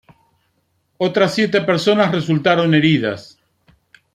[0.97, 3.37] Otras siete personas resultaron heridas.